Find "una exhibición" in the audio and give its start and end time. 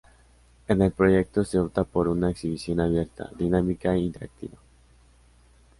2.07-2.79